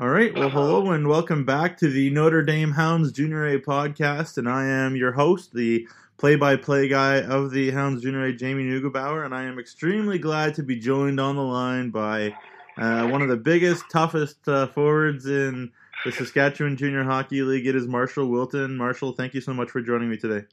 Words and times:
All 0.00 0.08
right. 0.08 0.34
Well, 0.34 0.48
hello 0.48 0.92
and 0.92 1.06
welcome 1.06 1.44
back 1.44 1.76
to 1.76 1.88
the 1.90 2.08
Notre 2.08 2.42
Dame 2.42 2.72
Hounds 2.72 3.12
Junior 3.12 3.46
A 3.48 3.60
podcast. 3.60 4.38
And 4.38 4.48
I 4.48 4.64
am 4.64 4.96
your 4.96 5.12
host, 5.12 5.52
the 5.52 5.86
play 6.16 6.36
by 6.36 6.56
play 6.56 6.88
guy 6.88 7.20
of 7.20 7.50
the 7.50 7.70
Hounds 7.70 8.02
Junior 8.02 8.24
A, 8.24 8.32
Jamie 8.32 8.64
Neugebauer. 8.64 9.26
And 9.26 9.34
I 9.34 9.42
am 9.42 9.58
extremely 9.58 10.18
glad 10.18 10.54
to 10.54 10.62
be 10.62 10.76
joined 10.76 11.20
on 11.20 11.36
the 11.36 11.42
line 11.42 11.90
by 11.90 12.34
uh, 12.78 13.08
one 13.08 13.20
of 13.20 13.28
the 13.28 13.36
biggest, 13.36 13.84
toughest 13.92 14.48
uh, 14.48 14.68
forwards 14.68 15.26
in 15.26 15.70
the 16.06 16.12
Saskatchewan 16.12 16.78
Junior 16.78 17.04
Hockey 17.04 17.42
League. 17.42 17.66
It 17.66 17.76
is 17.76 17.86
Marshall 17.86 18.30
Wilton. 18.30 18.78
Marshall, 18.78 19.12
thank 19.12 19.34
you 19.34 19.42
so 19.42 19.52
much 19.52 19.70
for 19.70 19.82
joining 19.82 20.08
me 20.08 20.16
today. 20.16 20.46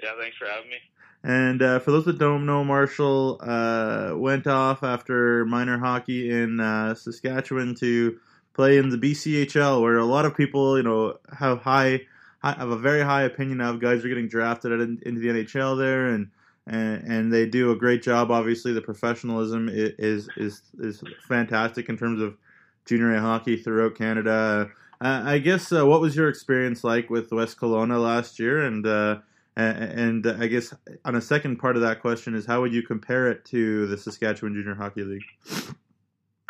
Yeah, 0.00 0.12
thanks 0.20 0.36
for 0.36 0.46
having 0.46 0.70
me. 0.70 0.76
And 1.24 1.62
uh, 1.62 1.80
for 1.80 1.90
those 1.90 2.04
that 2.04 2.18
don't 2.18 2.46
know, 2.46 2.62
Marshall 2.62 3.40
uh, 3.42 4.12
went 4.14 4.46
off 4.46 4.84
after 4.84 5.44
minor 5.46 5.78
hockey 5.78 6.30
in 6.30 6.60
uh, 6.60 6.94
Saskatchewan 6.94 7.74
to 7.80 8.20
play 8.58 8.76
in 8.76 8.88
the 8.88 8.98
BCHL, 8.98 9.80
where 9.80 9.98
a 9.98 10.04
lot 10.04 10.24
of 10.24 10.36
people, 10.36 10.76
you 10.76 10.82
know, 10.82 11.16
have 11.38 11.60
high 11.60 12.00
have 12.42 12.70
a 12.70 12.76
very 12.76 13.02
high 13.02 13.22
opinion 13.22 13.60
of 13.60 13.80
guys 13.80 14.04
are 14.04 14.08
getting 14.08 14.28
drafted 14.28 14.72
into 14.80 15.20
the 15.20 15.28
NHL 15.28 15.78
there, 15.78 16.08
and 16.08 16.28
and, 16.66 17.04
and 17.04 17.32
they 17.32 17.46
do 17.46 17.70
a 17.70 17.76
great 17.76 18.02
job. 18.02 18.32
Obviously, 18.32 18.72
the 18.72 18.82
professionalism 18.82 19.68
is 19.70 20.28
is 20.36 20.62
is 20.80 21.04
fantastic 21.28 21.88
in 21.88 21.96
terms 21.96 22.20
of 22.20 22.36
junior 22.84 23.16
hockey 23.20 23.56
throughout 23.56 23.94
Canada. 23.94 24.68
Uh, 25.00 25.22
I 25.24 25.38
guess 25.38 25.70
uh, 25.70 25.86
what 25.86 26.00
was 26.00 26.16
your 26.16 26.28
experience 26.28 26.82
like 26.82 27.08
with 27.10 27.30
West 27.30 27.60
Kelowna 27.60 28.02
last 28.02 28.40
year, 28.40 28.64
and 28.64 28.84
uh, 28.84 29.18
and, 29.54 30.26
I 30.26 30.48
guess 30.48 30.74
on 31.04 31.14
a 31.14 31.20
second 31.20 31.58
part 31.58 31.76
of 31.76 31.82
that 31.82 32.00
question 32.00 32.34
is 32.34 32.44
how 32.44 32.60
would 32.62 32.72
you 32.72 32.82
compare 32.82 33.30
it 33.30 33.44
to 33.46 33.86
the 33.86 33.96
Saskatchewan 33.96 34.54
Junior 34.54 34.74
Hockey 34.74 35.04
League? 35.04 35.22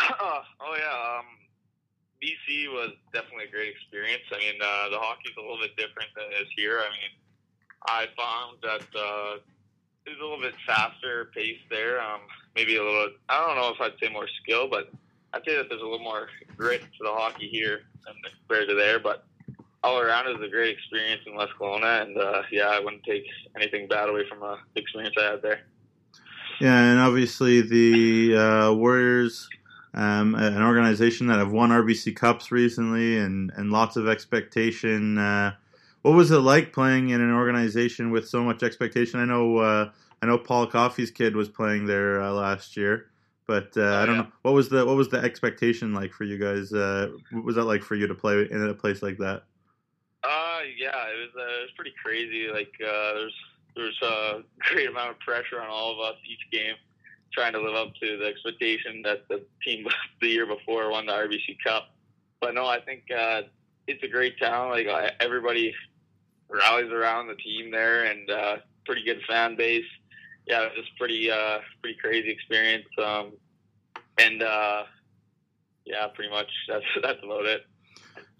oh 0.00 0.42
yeah, 0.76 1.18
um, 1.18 1.26
BC 2.22 2.68
was 2.68 2.90
definitely 3.12 3.44
a 3.44 3.50
great 3.50 3.74
experience. 3.74 4.22
I 4.32 4.38
mean, 4.38 4.60
uh, 4.60 4.90
the 4.90 4.98
hockey's 4.98 5.36
a 5.38 5.40
little 5.40 5.58
bit 5.58 5.76
different 5.76 6.10
than 6.14 6.26
it 6.32 6.42
is 6.42 6.48
here. 6.56 6.80
I 6.80 6.90
mean, 6.90 7.12
I 7.86 8.06
found 8.16 8.58
that 8.62 8.86
uh, 8.98 9.40
it 10.06 10.16
was 10.16 10.20
a 10.20 10.22
little 10.22 10.40
bit 10.40 10.54
faster 10.66 11.30
pace 11.34 11.60
there. 11.70 12.00
Um, 12.00 12.20
maybe 12.54 12.76
a 12.76 12.82
little. 12.82 13.10
I 13.28 13.46
don't 13.46 13.56
know 13.56 13.70
if 13.70 13.80
I'd 13.80 13.98
say 14.02 14.12
more 14.12 14.28
skill, 14.42 14.68
but 14.68 14.90
I'd 15.32 15.42
say 15.46 15.56
that 15.56 15.68
there's 15.68 15.82
a 15.82 15.84
little 15.84 16.04
more 16.04 16.28
grit 16.56 16.80
to 16.80 17.02
the 17.02 17.10
hockey 17.10 17.48
here 17.48 17.82
compared 18.04 18.68
to 18.68 18.74
there. 18.74 18.98
But 18.98 19.24
all 19.82 20.00
around, 20.00 20.26
it 20.26 20.38
was 20.38 20.46
a 20.46 20.50
great 20.50 20.76
experience 20.76 21.22
in 21.26 21.34
West 21.34 21.52
Kelowna, 21.60 22.02
and 22.02 22.18
uh, 22.18 22.42
yeah, 22.50 22.68
I 22.68 22.80
wouldn't 22.80 23.04
take 23.04 23.24
anything 23.56 23.86
bad 23.88 24.08
away 24.08 24.28
from 24.28 24.42
uh, 24.42 24.56
the 24.74 24.80
experience 24.80 25.14
I 25.18 25.30
had 25.30 25.42
there. 25.42 25.60
Yeah, 26.60 26.76
and 26.90 26.98
obviously 26.98 27.60
the 27.60 28.36
uh, 28.36 28.72
Warriors, 28.72 29.48
um, 29.98 30.34
an 30.34 30.62
organization 30.62 31.26
that 31.26 31.38
have 31.38 31.52
won 31.52 31.70
RBC 31.70 32.16
Cups 32.16 32.50
recently, 32.50 33.18
and 33.18 33.52
and 33.56 33.70
lots 33.70 33.96
of 33.96 34.08
expectation. 34.08 35.18
Uh, 35.18 35.54
what 36.02 36.12
was 36.12 36.30
it 36.30 36.38
like 36.38 36.72
playing 36.72 37.10
in 37.10 37.20
an 37.20 37.32
organization 37.32 38.10
with 38.10 38.28
so 38.28 38.42
much 38.42 38.62
expectation? 38.62 39.20
I 39.20 39.24
know, 39.24 39.58
uh, 39.58 39.90
I 40.22 40.26
know 40.26 40.38
Paul 40.38 40.66
Coffey's 40.68 41.10
kid 41.10 41.34
was 41.34 41.48
playing 41.48 41.86
there 41.86 42.22
uh, 42.22 42.30
last 42.30 42.76
year. 42.76 43.10
But 43.48 43.72
uh, 43.78 43.80
oh, 43.80 44.02
I 44.02 44.06
don't 44.06 44.16
yeah. 44.16 44.22
know 44.22 44.28
what 44.42 44.54
was 44.54 44.68
the 44.68 44.84
what 44.84 44.94
was 44.94 45.08
the 45.08 45.16
expectation 45.18 45.94
like 45.94 46.12
for 46.12 46.24
you 46.24 46.36
guys. 46.36 46.70
Uh, 46.70 47.10
what 47.32 47.44
was 47.44 47.56
that 47.56 47.64
like 47.64 47.82
for 47.82 47.94
you 47.94 48.06
to 48.06 48.14
play 48.14 48.46
in 48.48 48.68
a 48.68 48.74
place 48.74 49.02
like 49.02 49.16
that? 49.18 49.44
Uh, 50.22 50.60
yeah, 50.76 51.08
it 51.08 51.18
was 51.18 51.30
uh, 51.34 51.60
it 51.60 51.62
was 51.62 51.70
pretty 51.74 51.94
crazy. 52.00 52.48
Like 52.52 52.74
uh, 52.86 53.14
there's 53.14 53.34
there's 53.74 53.98
a 54.02 54.42
great 54.58 54.90
amount 54.90 55.12
of 55.12 55.18
pressure 55.20 55.62
on 55.62 55.68
all 55.68 55.92
of 55.92 55.98
us 55.98 56.16
each 56.30 56.44
game, 56.52 56.74
trying 57.32 57.52
to 57.52 57.60
live 57.60 57.74
up 57.74 57.94
to 58.00 58.18
the 58.18 58.26
expectation 58.26 59.02
that 59.02 59.28
the 59.28 59.44
team 59.64 59.86
the 60.20 60.28
year 60.28 60.46
before 60.46 60.90
won 60.90 61.06
the 61.06 61.12
RBC 61.12 61.56
Cup. 61.64 61.90
But 62.40 62.54
no, 62.54 62.66
I 62.66 62.80
think 62.80 63.04
uh, 63.16 63.42
it's 63.86 64.02
a 64.02 64.08
great 64.08 64.38
town. 64.38 64.70
Like 64.70 64.86
everybody 65.20 65.74
rallies 66.48 66.90
around 66.90 67.28
the 67.28 67.34
team 67.34 67.70
there, 67.70 68.04
and 68.04 68.30
uh, 68.30 68.56
pretty 68.84 69.04
good 69.04 69.20
fan 69.28 69.56
base 69.56 69.84
yeah, 70.48 70.62
it 70.62 70.72
was 70.76 70.86
pretty 70.98 71.30
uh, 71.30 71.58
pretty 71.82 71.98
crazy 72.00 72.30
experience. 72.30 72.86
Um, 72.98 73.32
and 74.18 74.42
uh, 74.42 74.84
yeah, 75.84 76.06
pretty 76.14 76.30
much 76.30 76.50
that's 76.68 76.84
that's 77.02 77.22
about 77.22 77.44
it. 77.44 77.66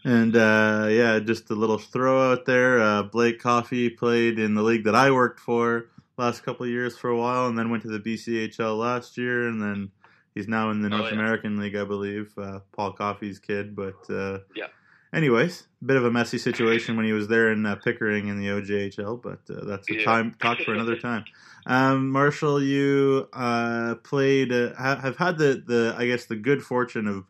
And 0.04 0.36
uh, 0.36 0.86
yeah, 0.90 1.18
just 1.18 1.50
a 1.50 1.54
little 1.54 1.78
throw 1.78 2.32
out 2.32 2.46
there. 2.46 2.80
Uh, 2.80 3.02
Blake 3.02 3.40
Coffey 3.40 3.90
played 3.90 4.38
in 4.38 4.54
the 4.54 4.62
league 4.62 4.84
that 4.84 4.94
I 4.94 5.10
worked 5.10 5.40
for 5.40 5.90
last 6.18 6.42
couple 6.42 6.64
of 6.64 6.70
years 6.70 6.96
for 6.96 7.10
a 7.10 7.16
while, 7.16 7.46
and 7.46 7.58
then 7.58 7.70
went 7.70 7.82
to 7.84 7.88
the 7.88 8.00
BCHL 8.00 8.78
last 8.78 9.16
year, 9.16 9.48
and 9.48 9.60
then 9.60 9.90
he's 10.34 10.48
now 10.48 10.70
in 10.70 10.82
the 10.82 10.88
oh, 10.88 10.98
North 10.98 11.12
oh, 11.12 11.14
yeah. 11.14 11.20
American 11.20 11.58
League, 11.58 11.76
I 11.76 11.84
believe. 11.84 12.32
Uh, 12.36 12.60
Paul 12.72 12.92
Coffey's 12.92 13.38
kid, 13.38 13.74
but 13.74 14.10
uh, 14.10 14.38
yeah. 14.54 14.66
Anyways, 15.12 15.66
bit 15.84 15.96
of 15.96 16.04
a 16.04 16.10
messy 16.10 16.36
situation 16.36 16.94
when 16.94 17.06
he 17.06 17.12
was 17.12 17.28
there 17.28 17.50
in 17.50 17.64
uh, 17.64 17.76
Pickering 17.76 18.28
in 18.28 18.38
the 18.38 18.48
OJHL, 18.48 19.22
but 19.22 19.40
uh, 19.50 19.64
that's 19.64 19.88
a 19.88 19.94
yeah. 19.94 20.04
time 20.04 20.36
talk 20.38 20.58
for 20.58 20.74
another 20.74 20.96
time. 20.96 21.24
Um, 21.64 22.10
Marshall, 22.10 22.62
you 22.62 23.26
uh, 23.32 23.94
played 24.02 24.52
uh, 24.52 24.74
have 24.74 25.16
had 25.16 25.38
the, 25.38 25.62
the 25.66 25.94
I 25.96 26.06
guess 26.06 26.26
the 26.26 26.36
good 26.36 26.62
fortune 26.62 27.06
of 27.06 27.24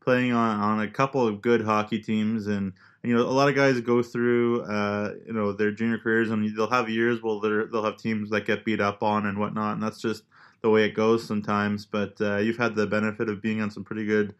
playing 0.00 0.32
on, 0.32 0.60
on 0.60 0.80
a 0.80 0.88
couple 0.88 1.26
of 1.26 1.42
good 1.42 1.62
hockey 1.62 1.98
teams, 1.98 2.46
and 2.46 2.72
you 3.04 3.14
know 3.14 3.22
a 3.22 3.30
lot 3.30 3.48
of 3.48 3.54
guys 3.54 3.80
go 3.80 4.02
through 4.02 4.62
uh, 4.62 5.12
you 5.26 5.32
know 5.32 5.52
their 5.52 5.70
junior 5.70 5.98
careers, 5.98 6.30
and 6.30 6.56
they'll 6.56 6.70
have 6.70 6.88
years 6.88 7.22
where 7.22 7.66
they'll 7.66 7.84
have 7.84 7.98
teams 7.98 8.30
that 8.30 8.46
get 8.46 8.64
beat 8.64 8.80
up 8.80 9.02
on 9.02 9.26
and 9.26 9.38
whatnot, 9.38 9.74
and 9.74 9.82
that's 9.82 10.00
just 10.00 10.24
the 10.62 10.70
way 10.70 10.84
it 10.84 10.94
goes 10.94 11.26
sometimes. 11.26 11.86
But 11.86 12.20
uh, 12.20 12.38
you've 12.38 12.56
had 12.56 12.74
the 12.74 12.86
benefit 12.86 13.28
of 13.28 13.42
being 13.42 13.60
on 13.60 13.70
some 13.70 13.84
pretty 13.84 14.06
good 14.06 14.34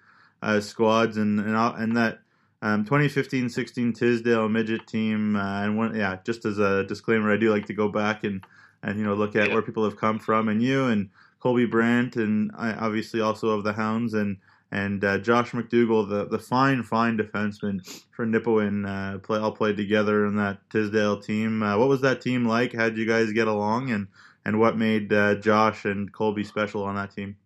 squads, 0.60 1.16
and 1.16 1.38
and, 1.41 1.56
and 1.56 1.97
that 1.97 2.19
um, 2.64 2.86
2015-16 2.86 3.94
Tisdale 3.94 4.48
midget 4.48 4.86
team, 4.86 5.36
uh, 5.36 5.64
and 5.64 5.76
one, 5.76 5.94
yeah, 5.94 6.16
just 6.25 6.46
as 6.46 6.58
a 6.58 6.82
disclaimer, 6.84 7.31
I 7.31 7.36
do 7.36 7.50
like 7.50 7.66
to 7.66 7.75
go 7.75 7.91
back 7.91 8.25
and 8.25 8.42
and 8.82 8.98
you 8.98 9.04
know 9.04 9.12
look 9.14 9.36
at 9.36 9.50
where 9.50 9.60
people 9.60 9.84
have 9.84 9.98
come 9.98 10.19
from, 10.19 10.48
and 10.48 10.62
you 10.62 10.86
and 10.86 11.10
Colby 11.41 11.66
Brandt, 11.66 12.16
and 12.16 12.50
I, 12.56 12.72
obviously 12.72 13.20
also 13.20 13.48
of 13.50 13.64
the 13.64 13.75
Hounds, 13.75 14.14
and 14.14 14.38
and 14.75 15.05
uh, 15.05 15.19
Josh 15.19 15.53
McDougall, 15.53 16.09
the 16.09 16.27
the 16.27 16.39
fine 16.39 16.83
fine 16.83 17.17
defenseman 17.17 17.81
for 18.11 18.27
Nipawin, 18.27 18.85
uh, 18.87 19.19
play 19.21 19.39
all 19.39 19.53
played 19.53 19.77
together 19.77 20.27
in 20.27 20.35
that 20.37 20.69
Tisdale 20.69 21.21
team. 21.21 21.62
Uh, 21.62 21.79
what 21.79 21.89
was 21.89 22.01
that 22.01 22.21
team 22.21 22.45
like? 22.45 22.75
How 22.75 22.89
did 22.89 22.99
you 22.99 23.07
guys 23.07 23.33
get 23.33 23.47
along, 23.47 23.93
and 23.93 24.09
and 24.45 24.59
what 24.59 24.77
made 24.77 25.12
uh, 25.12 25.37
Josh 25.37 25.85
and 25.85 26.12
Colby 26.12 26.43
special 26.43 26.83
on 26.83 26.97
that 26.97 27.15
team? 27.15 27.37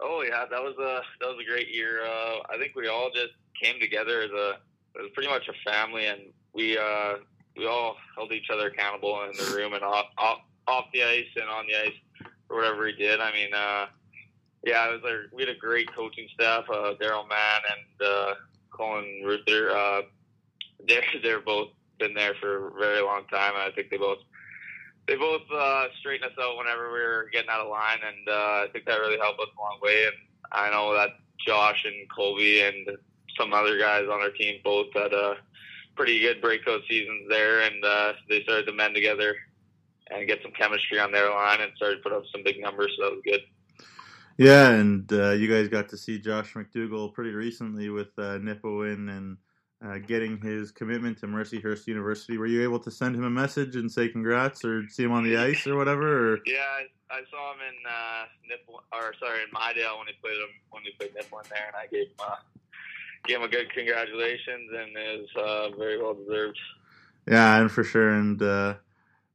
Oh 0.00 0.24
yeah, 0.28 0.44
that 0.50 0.60
was 0.60 0.74
a 0.78 1.02
that 1.20 1.28
was 1.28 1.38
a 1.40 1.48
great 1.48 1.68
year. 1.68 2.04
Uh, 2.04 2.38
I 2.52 2.58
think 2.58 2.74
we 2.74 2.88
all 2.88 3.10
just 3.14 3.34
came 3.62 3.78
together 3.80 4.20
as 4.20 4.30
a 4.32 4.58
was 4.96 5.10
pretty 5.14 5.30
much 5.30 5.48
a 5.48 5.70
family, 5.70 6.06
and 6.06 6.20
we 6.52 6.76
uh, 6.76 7.14
we 7.56 7.68
all 7.68 7.96
held 8.16 8.32
each 8.32 8.50
other 8.52 8.66
accountable 8.66 9.22
in 9.22 9.36
the 9.36 9.54
room 9.54 9.74
and 9.74 9.84
off 9.84 10.06
off, 10.18 10.40
off 10.66 10.86
the 10.92 11.04
ice 11.04 11.28
and 11.36 11.48
on 11.48 11.64
the 11.68 11.76
ice 11.76 12.26
for 12.48 12.56
whatever 12.56 12.82
we 12.82 12.92
did. 12.96 13.20
I 13.20 13.32
mean, 13.32 13.50
yeah, 14.64 14.88
it 14.88 14.92
was 14.92 15.02
like 15.02 15.32
we 15.32 15.42
had 15.42 15.54
a 15.54 15.58
great 15.58 15.92
coaching 15.94 16.28
staff. 16.34 16.64
Uh, 16.68 16.94
Daryl 17.00 17.28
Mann 17.28 17.60
and 17.70 18.08
uh, 18.08 18.34
Colin 18.70 19.22
Ruther. 19.24 19.70
Uh, 19.70 20.02
they're 20.86 21.02
they're 21.22 21.40
both 21.40 21.70
been 21.98 22.14
there 22.14 22.34
for 22.40 22.68
a 22.68 22.78
very 22.78 23.02
long 23.02 23.24
time, 23.26 23.54
and 23.54 23.62
I 23.62 23.74
think 23.74 23.90
they 23.90 23.96
both 23.96 24.18
they 25.06 25.16
both 25.16 25.42
uh, 25.52 25.86
straightened 25.98 26.30
us 26.30 26.38
out 26.40 26.56
whenever 26.56 26.92
we 26.92 26.98
were 26.98 27.28
getting 27.32 27.50
out 27.50 27.60
of 27.60 27.68
line, 27.68 27.98
and 28.06 28.28
uh, 28.28 28.64
I 28.64 28.66
think 28.72 28.84
that 28.84 29.00
really 29.00 29.18
helped 29.18 29.40
us 29.40 29.48
a 29.56 29.60
long 29.60 29.78
way. 29.82 30.04
And 30.04 30.14
I 30.52 30.70
know 30.70 30.94
that 30.94 31.10
Josh 31.44 31.84
and 31.86 32.08
Colby 32.14 32.60
and 32.60 32.96
some 33.38 33.52
other 33.54 33.78
guys 33.78 34.04
on 34.04 34.20
our 34.20 34.30
team 34.30 34.60
both 34.62 34.88
had 34.94 35.14
uh, 35.14 35.34
pretty 35.96 36.20
good 36.20 36.40
breakout 36.40 36.82
seasons 36.88 37.26
there, 37.28 37.60
and 37.60 37.84
uh, 37.84 38.12
they 38.28 38.42
started 38.42 38.66
to 38.66 38.72
mend 38.72 38.94
together 38.94 39.34
and 40.10 40.26
get 40.28 40.40
some 40.42 40.52
chemistry 40.52 40.98
on 40.98 41.10
their 41.12 41.30
line 41.30 41.60
and 41.60 41.72
started 41.76 41.96
to 41.96 42.02
put 42.02 42.12
up 42.12 42.22
some 42.30 42.42
big 42.44 42.60
numbers, 42.60 42.92
so 42.96 43.04
that 43.04 43.12
was 43.12 43.22
good. 43.24 43.40
Yeah, 44.38 44.70
and 44.70 45.12
uh, 45.12 45.30
you 45.30 45.48
guys 45.48 45.66
got 45.66 45.88
to 45.88 45.96
see 45.96 46.20
Josh 46.20 46.54
McDougall 46.54 47.12
pretty 47.12 47.30
recently 47.30 47.88
with 47.88 48.16
uh, 48.16 48.38
Nipawin 48.38 49.10
and 49.10 49.36
uh, 49.84 49.98
getting 49.98 50.40
his 50.40 50.70
commitment 50.70 51.18
to 51.18 51.26
Mercyhurst 51.26 51.88
University. 51.88 52.38
Were 52.38 52.46
you 52.46 52.62
able 52.62 52.78
to 52.80 52.90
send 52.90 53.16
him 53.16 53.24
a 53.24 53.30
message 53.30 53.74
and 53.74 53.90
say 53.90 54.08
congrats, 54.08 54.64
or 54.64 54.88
see 54.88 55.02
him 55.02 55.10
on 55.10 55.24
the 55.24 55.36
ice 55.36 55.66
or 55.66 55.76
whatever? 55.76 56.34
Or? 56.34 56.38
Yeah, 56.46 56.58
I, 56.58 57.16
I, 57.16 57.20
saw 57.28 57.52
him 57.52 57.58
in 57.68 57.74
uh, 57.84 58.24
Nipple, 58.48 58.80
or 58.92 59.12
sorry, 59.18 59.42
in 59.42 59.50
Mydale 59.50 59.98
when 59.98 60.06
he 60.06 60.14
played 60.22 60.36
him 60.36 60.54
when 60.70 60.84
he 60.84 60.92
played 60.92 61.16
Nipawin 61.16 61.48
there, 61.48 61.66
and 61.66 61.76
I 61.76 61.88
gave 61.88 62.06
him 62.06 62.20
a 62.20 62.38
give 63.26 63.40
him 63.40 63.48
a 63.48 63.50
good 63.50 63.72
congratulations, 63.74 64.70
and 64.72 64.96
it 64.96 65.28
was 65.34 65.72
uh, 65.72 65.76
very 65.76 66.00
well 66.00 66.14
deserved. 66.14 66.58
Yeah, 67.28 67.60
and 67.60 67.70
for 67.70 67.82
sure, 67.82 68.10
and 68.10 68.40
uh, 68.40 68.74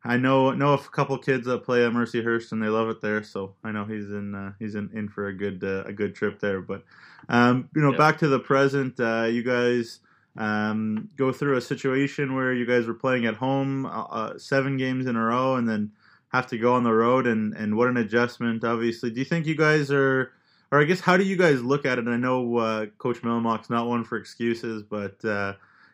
I 0.06 0.18
know 0.18 0.52
know 0.52 0.74
a 0.74 0.78
couple 0.78 1.18
kids 1.18 1.46
that 1.48 1.64
play 1.64 1.86
at 1.86 1.92
Mercyhurst, 1.92 2.52
and 2.52 2.62
they 2.62 2.68
love 2.68 2.90
it 2.90 3.02
there. 3.02 3.24
So 3.24 3.56
I 3.64 3.72
know 3.72 3.86
he's 3.86 4.10
in 4.10 4.36
uh, 4.36 4.54
he's 4.60 4.76
in, 4.76 4.90
in 4.94 5.10
for 5.10 5.28
a 5.28 5.34
good 5.34 5.64
uh, 5.64 5.84
a 5.86 5.94
good 5.94 6.16
trip 6.16 6.40
there. 6.40 6.62
But 6.62 6.84
um, 7.30 7.70
you 7.76 7.82
know, 7.82 7.94
back 7.94 8.20
to 8.20 8.28
the 8.28 8.40
present, 8.40 9.00
uh, 9.00 9.26
you 9.26 9.44
guys. 9.44 10.00
Um, 10.36 11.10
go 11.16 11.32
through 11.32 11.58
a 11.58 11.62
situation 11.62 12.34
where 12.34 12.52
you 12.52 12.66
guys 12.66 12.88
were 12.88 12.96
playing 12.96 13.28
at 13.28 13.36
home 13.36 13.86
uh, 13.86 14.06
uh, 14.06 14.40
seven 14.40 14.78
games 14.78 15.06
in 15.06 15.16
a 15.16 15.24
row 15.24 15.58
and 15.58 15.70
then 15.70 15.92
have 16.30 16.48
to 16.48 16.58
go 16.58 16.74
on 16.74 16.82
the 16.82 16.92
road 16.92 17.28
and, 17.28 17.54
and 17.54 17.78
what 17.78 17.88
an 17.88 17.98
adjustment 17.98 18.64
obviously 18.64 19.12
do 19.12 19.20
you 19.20 19.26
think 19.26 19.46
you 19.46 19.56
guys 19.56 19.92
are 19.92 20.32
or 20.74 20.82
I 20.82 20.86
guess 20.86 21.00
how 21.00 21.18
do 21.18 21.24
you 21.24 21.38
guys 21.38 21.62
look 21.62 21.86
at 21.86 22.00
it? 22.00 22.08
I 22.08 22.18
know 22.18 22.58
uh, 22.58 22.86
Coach 22.98 23.22
Mylymok's 23.22 23.70
not 23.70 23.88
one 23.88 24.04
for 24.04 24.18
excuses, 24.18 24.82
but 24.82 25.24
uh, 25.24 25.54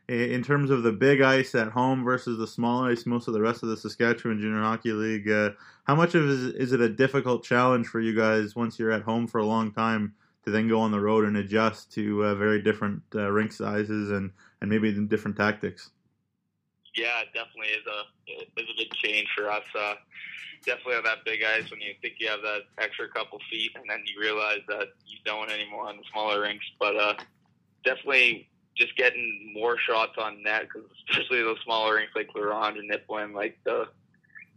in 0.10 0.44
terms 0.44 0.72
of 0.72 0.82
the 0.82 0.92
big 0.92 1.22
ice 1.22 1.54
at 1.54 1.70
home 1.70 2.04
versus 2.04 2.40
the 2.40 2.48
small 2.48 2.84
ice, 2.84 3.06
most 3.06 3.28
of 3.28 3.34
the 3.36 3.42
rest 3.42 3.62
of 3.62 3.70
the 3.70 3.78
Saskatchewan 3.78 4.40
Junior 4.40 4.62
Hockey 4.62 4.92
League, 4.92 5.30
uh, 5.30 5.52
how 5.84 5.94
much 5.94 6.16
of 6.16 6.28
is, 6.28 6.46
is 6.56 6.74
it 6.74 6.82
a 6.82 6.90
difficult 6.90 7.44
challenge 7.44 7.86
for 7.86 8.00
you 8.00 8.16
guys 8.16 8.56
once 8.56 8.80
you're 8.80 8.92
at 8.92 9.04
home 9.04 9.28
for 9.28 9.38
a 9.38 9.46
long 9.46 9.72
time 9.72 10.16
to 10.46 10.50
then 10.50 10.68
go 10.68 10.80
on 10.80 10.92
the 10.92 11.00
road 11.00 11.26
and 11.26 11.38
adjust 11.38 11.92
to 11.94 12.26
uh, 12.26 12.34
very 12.34 12.60
different 12.60 13.04
uh, 13.14 13.30
rink 13.30 13.52
sizes 13.52 14.10
and, 14.10 14.32
and 14.62 14.70
maybe 14.70 14.92
different 15.06 15.38
tactics? 15.38 15.92
Yeah, 16.96 17.22
it 17.22 17.28
definitely 17.36 17.70
is 17.70 17.86
a 17.86 18.60
is 18.60 18.68
a 18.68 18.78
big 18.78 18.92
change 18.96 19.28
for 19.38 19.52
us. 19.52 19.64
Uh, 19.78 19.94
definitely 20.66 20.96
on 20.96 21.04
that 21.04 21.24
big 21.24 21.42
ice 21.44 21.70
when 21.70 21.82
you 21.82 21.94
think 22.02 22.16
you 22.18 22.28
have 22.30 22.42
that 22.42 22.62
extra 22.80 23.08
couple 23.10 23.38
feet, 23.52 23.72
and 23.76 23.84
then 23.88 24.00
you 24.08 24.20
realize 24.20 24.62
that 24.68 24.88
you 25.06 25.18
don't 25.24 25.52
anymore 25.52 25.88
on 25.88 25.98
the 25.98 26.04
smaller 26.12 26.42
rinks. 26.42 26.66
But 26.80 26.96
uh, 26.96 27.14
definitely 27.86 28.50
just 28.76 28.96
getting 28.96 29.52
more 29.54 29.78
shots 29.78 30.14
on 30.18 30.42
net, 30.44 30.64
because 30.64 30.90
especially 31.10 31.42
those 31.42 31.60
smaller 31.64 31.96
rinks 31.96 32.14
like 32.16 32.30
La 32.36 32.42
Ronge 32.42 32.78
and 32.78 32.92
Nipawin, 32.92 33.34
like 33.34 33.58
the 33.64 33.88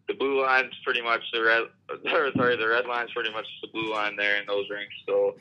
the 0.08 0.14
blue 0.14 0.42
line's 0.42 0.74
pretty 0.84 1.00
much 1.00 1.22
the 1.32 1.42
red. 1.42 1.62
Or, 1.88 2.30
sorry, 2.36 2.56
the 2.56 2.68
red 2.68 2.86
line's 2.86 3.12
pretty 3.12 3.32
much 3.32 3.46
the 3.62 3.68
blue 3.68 3.92
line 3.92 4.16
there 4.16 4.40
in 4.40 4.46
those 4.46 4.68
rinks. 4.70 4.94
So 5.06 5.36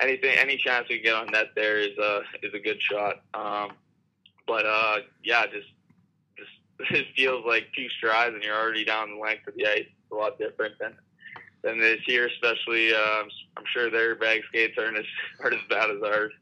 anything, 0.00 0.36
any 0.38 0.56
chance 0.56 0.86
we 0.88 1.00
get 1.00 1.14
on 1.14 1.26
net 1.28 1.48
there 1.54 1.78
is 1.78 1.96
a 1.98 2.20
is 2.42 2.54
a 2.54 2.58
good 2.58 2.80
shot. 2.80 3.22
Um, 3.34 3.72
but 4.46 4.66
uh, 4.66 4.98
yeah, 5.24 5.46
just 5.46 5.68
just 6.36 6.50
it 6.92 7.06
feels 7.16 7.44
like 7.46 7.68
two 7.74 7.88
strides 7.88 8.34
and 8.34 8.42
you're 8.42 8.56
already 8.56 8.84
down 8.84 9.14
the 9.14 9.20
length 9.20 9.46
of 9.46 9.54
the 9.54 9.66
ice. 9.66 9.86
It's 9.86 10.12
a 10.12 10.14
lot 10.14 10.38
different 10.38 10.78
than 10.78 10.94
than 11.62 11.78
this 11.78 12.06
year, 12.06 12.26
especially. 12.26 12.94
Uh, 12.94 13.24
I'm 13.56 13.64
sure 13.72 13.90
their 13.90 14.14
bag 14.14 14.42
skates 14.48 14.78
aren't 14.78 14.98
as 14.98 15.04
aren't 15.40 15.56
as 15.56 15.68
bad 15.68 15.90
as 15.90 16.02
ours, 16.02 16.32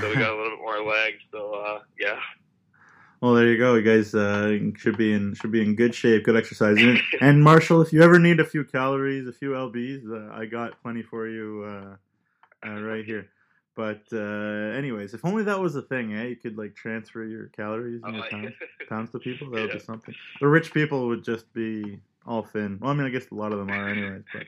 so 0.00 0.08
we 0.08 0.14
got 0.14 0.30
a 0.30 0.36
little 0.36 0.56
bit 0.56 0.60
more 0.60 0.84
legs. 0.84 1.18
So 1.30 1.54
uh, 1.54 1.80
yeah. 1.98 2.18
Well, 3.20 3.34
there 3.34 3.46
you 3.46 3.56
go. 3.56 3.74
You 3.74 3.82
guys 3.82 4.14
uh, 4.14 4.58
should 4.76 4.98
be 4.98 5.12
in 5.12 5.34
should 5.34 5.50
be 5.50 5.62
in 5.62 5.74
good 5.74 5.94
shape, 5.94 6.24
good 6.24 6.36
exercise. 6.36 6.76
And, 6.78 7.00
and 7.20 7.42
Marshall, 7.42 7.80
if 7.80 7.92
you 7.92 8.02
ever 8.02 8.18
need 8.18 8.38
a 8.38 8.44
few 8.44 8.64
calories, 8.64 9.26
a 9.26 9.32
few 9.32 9.50
lbs, 9.50 10.10
uh, 10.10 10.34
I 10.34 10.44
got 10.46 10.80
plenty 10.82 11.02
for 11.02 11.26
you 11.26 11.64
uh, 11.66 12.68
uh, 12.68 12.82
right 12.82 13.04
here. 13.04 13.30
But 13.76 14.02
uh, 14.12 14.76
anyways, 14.76 15.14
if 15.14 15.24
only 15.24 15.42
that 15.44 15.58
was 15.58 15.74
a 15.74 15.82
thing, 15.82 16.14
eh? 16.14 16.26
You 16.26 16.36
could 16.36 16.56
like 16.56 16.76
transfer 16.76 17.24
your 17.24 17.48
calories 17.48 18.02
and 18.04 18.16
your 18.16 18.28
pounds, 18.28 18.54
pounds 18.88 19.10
to 19.12 19.18
people. 19.18 19.50
That 19.50 19.62
would 19.62 19.70
yeah. 19.70 19.76
be 19.76 19.80
something. 19.80 20.14
The 20.40 20.46
rich 20.46 20.72
people 20.72 21.08
would 21.08 21.24
just 21.24 21.52
be 21.52 21.98
all 22.26 22.42
thin. 22.42 22.78
Well, 22.80 22.90
I 22.90 22.94
mean, 22.94 23.06
I 23.06 23.10
guess 23.10 23.30
a 23.30 23.34
lot 23.34 23.52
of 23.52 23.58
them 23.58 23.70
are, 23.70 23.88
anyways. 23.88 24.22
But 24.32 24.44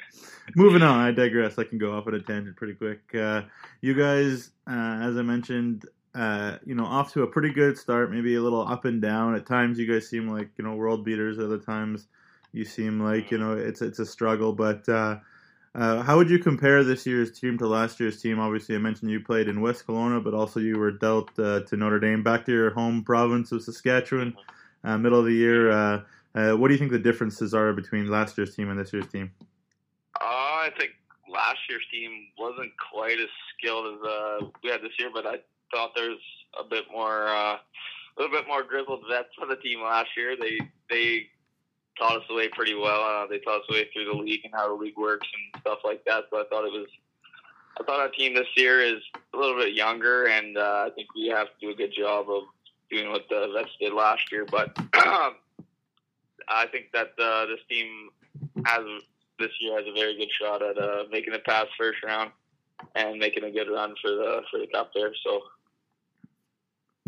moving 0.55 0.83
on, 0.83 1.01
I 1.01 1.13
digress. 1.13 1.59
I 1.59 1.65
can 1.65 1.79
go 1.79 1.97
off 1.97 2.07
on 2.07 2.15
a 2.15 2.21
tangent 2.21 2.57
pretty 2.57 2.75
quick. 2.75 3.01
Uh, 3.15 3.43
you 3.81 3.95
guys, 3.95 4.51
uh, 4.67 5.01
as 5.03 5.17
I 5.17 5.23
mentioned, 5.23 5.87
uh, 6.15 6.59
you 6.65 6.75
know, 6.75 6.87
off 6.87 7.13
to 7.13 7.23
a 7.23 7.27
pretty 7.27 7.53
good 7.53 7.77
start. 7.77 8.11
Maybe 8.11 8.35
a 8.37 8.41
little 8.41 8.67
up 8.67 8.87
and 8.87 9.03
down. 9.03 9.35
At 9.35 9.47
times, 9.47 9.79
you 9.79 9.87
guys 9.87 10.09
seem 10.09 10.29
like 10.29 10.51
you 10.57 10.65
know 10.65 10.75
world 10.75 11.05
beaters. 11.05 11.39
Other 11.39 11.59
times, 11.59 12.07
you 12.53 12.65
seem 12.65 13.01
like 13.01 13.31
you 13.31 13.39
know 13.39 13.53
it's 13.53 13.83
it's 13.83 13.99
a 13.99 14.07
struggle. 14.07 14.53
But 14.55 14.89
uh, 14.89 15.19
uh, 15.75 16.03
how 16.03 16.17
would 16.17 16.31
you 16.31 16.39
compare 16.39 16.83
this 16.83 17.05
year's 17.05 17.39
team 17.39 17.59
to 17.59 17.67
last 17.67 18.01
year's 18.01 18.23
team? 18.23 18.39
Obviously, 18.39 18.75
I 18.75 18.79
mentioned 18.79 19.11
you 19.11 19.21
played 19.21 19.49
in 19.49 19.61
West 19.61 19.87
Kelowna, 19.87 20.25
but 20.25 20.33
also 20.33 20.59
you 20.61 20.79
were 20.79 20.93
dealt 20.93 21.39
uh, 21.39 21.61
to 21.61 21.77
Notre 21.77 22.01
Dame, 22.01 22.23
back 22.23 22.47
to 22.47 22.53
your 22.53 22.71
home 22.71 23.05
province 23.05 23.53
of 23.53 23.63
Saskatchewan, 23.63 24.35
middle 24.83 25.19
of 25.19 25.27
the 25.27 25.35
year. 25.35 26.03
Uh, 26.37 26.41
uh, 26.41 26.57
what 26.57 26.69
do 26.69 26.75
you 26.75 26.79
think 26.79 26.93
the 26.93 26.99
differences 26.99 27.55
are 27.55 27.73
between 27.73 28.11
last 28.11 28.37
year's 28.37 28.55
team 28.55 28.71
and 28.71 28.79
this 28.79 28.93
year's 28.93 29.07
team? 29.09 29.31
Uh, 30.21 30.25
I 30.25 30.71
think 30.79 30.93
last 31.33 31.59
year's 31.69 31.85
team 31.91 32.11
wasn't 32.39 32.73
quite 32.93 33.19
as 33.19 33.29
skilled 33.57 33.95
as 33.95 34.49
we 34.63 34.71
had 34.71 34.83
this 34.83 34.93
year, 34.99 35.11
but 35.13 35.27
I 35.27 35.37
thought 35.73 35.93
there's 35.97 36.21
a 36.59 36.65
bit 36.65 36.85
more, 36.93 37.27
a 37.27 37.59
little 38.19 38.35
bit 38.35 38.47
more 38.47 38.63
grizzled 38.63 39.05
vets 39.11 39.29
on 39.41 39.49
the 39.49 39.57
team 39.57 39.83
last 39.83 40.09
year. 40.17 40.37
They 40.39 40.59
they 40.89 41.27
taught 41.99 42.19
us 42.19 42.23
the 42.29 42.35
way 42.35 42.49
pretty 42.49 42.75
well. 42.75 43.01
Uh, 43.01 43.27
they 43.27 43.39
taught 43.39 43.61
us 43.61 43.67
the 43.69 43.75
way 43.75 43.89
through 43.93 44.05
the 44.05 44.13
league 44.13 44.41
and 44.45 44.53
how 44.55 44.69
the 44.69 44.75
league 44.75 44.97
works 44.97 45.27
and 45.33 45.61
stuff 45.63 45.79
like 45.85 46.05
that. 46.05 46.25
So 46.31 46.41
I 46.41 46.45
thought 46.51 46.65
it 46.65 46.73
was, 46.73 46.87
I 47.81 47.85
thought 47.85 48.01
our 48.01 48.11
team 48.11 48.35
this 48.35 48.47
year 48.57 48.81
is 48.81 49.03
a 49.35 49.37
little 49.37 49.57
bit 49.57 49.75
younger, 49.75 50.27
and 50.27 50.57
uh, 50.57 50.87
I 50.87 50.91
think 50.95 51.09
we 51.15 51.29
have 51.29 51.47
to 51.47 51.53
do 51.61 51.71
a 51.71 51.75
good 51.75 51.93
job 51.97 52.31
of 52.31 52.45
doing 52.91 53.11
what 53.11 53.25
the 53.29 53.51
vets 53.55 53.71
did 53.81 53.93
last 53.93 54.31
year. 54.31 54.47
But 54.51 54.77
um, 55.07 55.37
I 56.49 56.67
think 56.67 56.87
that 56.93 57.13
uh, 57.19 57.47
this 57.47 57.61
team 57.69 58.11
has 58.65 58.85
this 59.39 59.51
year 59.61 59.77
has 59.77 59.87
a 59.87 59.93
very 59.93 60.17
good 60.17 60.31
shot 60.41 60.63
at 60.63 60.79
uh, 60.79 61.05
making 61.11 61.35
it 61.35 61.45
past 61.45 61.69
first 61.79 62.03
round 62.05 62.31
and 62.95 63.19
making 63.19 63.45
a 63.45 63.51
good 63.51 63.69
run 63.71 63.95
for 64.01 64.11
the 64.11 64.43
for 64.51 64.59
the 64.59 64.67
cup 64.67 64.91
there. 64.95 65.13
So. 65.25 65.41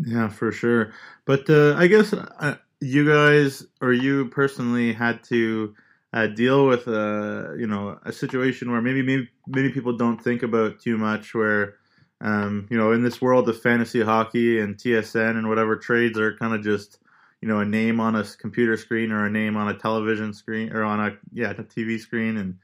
Yeah, 0.05 0.29
for 0.29 0.51
sure. 0.51 0.93
But 1.25 1.49
uh, 1.49 1.75
I 1.75 1.87
guess 1.87 2.13
uh, 2.13 2.55
you 2.79 3.05
guys 3.05 3.65
or 3.81 3.91
you 3.91 4.27
personally 4.29 4.93
had 4.93 5.23
to 5.25 5.75
uh, 6.13 6.27
deal 6.27 6.67
with 6.67 6.87
a 6.87 7.55
you 7.59 7.67
know 7.67 7.99
a 8.03 8.11
situation 8.11 8.71
where 8.71 8.81
maybe 8.81 9.01
maybe 9.01 9.29
many 9.47 9.71
people 9.71 9.95
don't 9.97 10.21
think 10.21 10.43
about 10.43 10.79
too 10.79 10.97
much 10.97 11.33
where 11.35 11.75
um, 12.21 12.67
you 12.69 12.77
know 12.77 12.91
in 12.91 13.03
this 13.03 13.21
world 13.21 13.47
of 13.49 13.61
fantasy 13.61 14.01
hockey 14.01 14.59
and 14.59 14.77
TSN 14.77 15.31
and 15.31 15.49
whatever 15.49 15.75
trades 15.75 16.17
are 16.17 16.35
kind 16.37 16.53
of 16.53 16.63
just 16.63 16.99
you 17.41 17.47
know 17.47 17.59
a 17.59 17.65
name 17.65 17.99
on 17.99 18.15
a 18.15 18.23
computer 18.23 18.77
screen 18.77 19.11
or 19.11 19.25
a 19.25 19.29
name 19.29 19.55
on 19.55 19.69
a 19.69 19.77
television 19.77 20.33
screen 20.33 20.71
or 20.73 20.83
on 20.83 20.99
a 20.99 21.17
yeah 21.33 21.51
a 21.51 21.55
TV 21.55 21.99
screen 21.99 22.37
and 22.37 22.57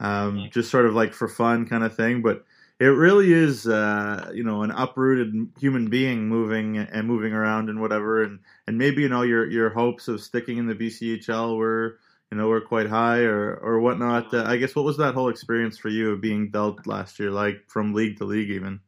um, 0.00 0.48
just 0.50 0.70
sort 0.70 0.86
of 0.86 0.94
like 0.94 1.12
for 1.12 1.28
fun 1.28 1.66
kind 1.66 1.84
of 1.84 1.96
thing. 1.96 2.22
But 2.22 2.44
it 2.80 2.86
really 2.86 3.32
is 3.32 3.66
uh, 3.66 4.30
you 4.34 4.42
know 4.42 4.62
an 4.62 4.70
uprooted 4.70 5.32
human 5.58 5.88
being 5.88 6.28
moving 6.28 6.78
and 6.78 7.06
moving 7.06 7.32
around 7.32 7.68
and 7.68 7.80
whatever. 7.80 8.22
And 8.22 8.40
and 8.66 8.78
maybe 8.78 9.02
you 9.02 9.08
know 9.08 9.22
your 9.22 9.48
your 9.48 9.70
hopes 9.70 10.08
of 10.08 10.20
sticking 10.20 10.58
in 10.58 10.66
the 10.66 10.74
BCHL 10.74 11.56
were 11.56 11.98
you 12.30 12.38
know 12.38 12.48
were 12.48 12.60
quite 12.60 12.88
high 12.88 13.20
or 13.20 13.54
or 13.56 13.80
whatnot. 13.80 14.32
Uh, 14.32 14.44
I 14.46 14.56
guess 14.56 14.74
what 14.74 14.84
was 14.84 14.96
that 14.98 15.14
whole 15.14 15.28
experience 15.28 15.78
for 15.78 15.88
you 15.88 16.12
of 16.12 16.20
being 16.20 16.50
dealt 16.50 16.86
last 16.86 17.18
year 17.20 17.30
like 17.30 17.64
from 17.68 17.94
league 17.94 18.18
to 18.18 18.24
league 18.24 18.50
even? 18.50 18.80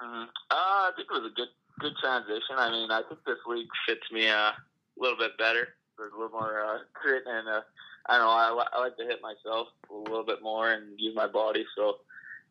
Uh, 0.00 0.26
I 0.50 0.90
think 0.94 1.08
it 1.10 1.14
was 1.14 1.30
a 1.30 1.34
good 1.34 1.48
good 1.78 1.94
transition 2.00 2.56
I 2.56 2.70
mean 2.70 2.90
I 2.90 3.02
think 3.08 3.20
this 3.24 3.38
league 3.46 3.68
fits 3.86 4.10
me 4.12 4.26
a 4.26 4.54
little 4.98 5.18
bit 5.18 5.36
better 5.38 5.68
there's 5.96 6.12
a 6.12 6.16
little 6.16 6.38
more 6.38 6.60
uh, 6.60 6.78
grit 6.94 7.24
and 7.26 7.48
uh, 7.48 7.60
I 8.06 8.18
don't 8.18 8.26
know 8.26 8.30
I, 8.30 8.64
I 8.72 8.80
like 8.80 8.96
to 8.98 9.04
hit 9.04 9.20
myself 9.22 9.68
a 9.90 9.94
little 9.94 10.24
bit 10.24 10.42
more 10.42 10.72
and 10.72 10.98
use 10.98 11.14
my 11.14 11.26
body 11.26 11.64
so 11.76 11.98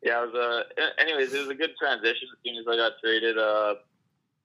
yeah, 0.02 0.22
it 0.22 0.32
was 0.32 0.64
a. 0.78 1.00
Anyways, 1.00 1.32
it 1.32 1.40
was 1.40 1.48
a 1.48 1.54
good 1.54 1.76
transition. 1.76 2.28
As 2.32 2.38
soon 2.44 2.56
as 2.56 2.66
I 2.68 2.76
got 2.76 2.92
traded, 3.02 3.36
uh, 3.36 3.74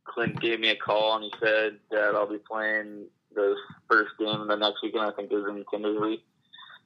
Clint 0.05 0.39
gave 0.41 0.59
me 0.59 0.69
a 0.69 0.75
call 0.75 1.15
and 1.15 1.25
he 1.25 1.33
said 1.39 1.77
that 1.91 2.15
I'll 2.15 2.29
be 2.29 2.39
playing 2.39 3.05
the 3.35 3.55
first 3.89 4.11
game 4.17 4.47
the 4.47 4.55
next 4.55 4.81
weekend. 4.81 5.03
I 5.03 5.11
think 5.11 5.31
it 5.31 5.35
was 5.35 5.47
in 5.47 5.63
Kindersley. 5.65 6.21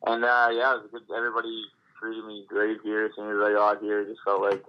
And 0.06 0.24
uh, 0.24 0.50
yeah, 0.52 0.76
it 0.76 0.82
was 0.84 0.90
good. 0.92 1.16
Everybody 1.16 1.64
treated 2.00 2.26
me 2.26 2.46
great 2.48 2.78
here. 2.84 3.06
As 3.06 3.12
soon 3.16 3.32
as 3.32 3.44
I 3.44 3.54
got 3.54 3.82
here, 3.82 4.06
just 4.06 4.20
felt 4.26 4.42
like 4.42 4.64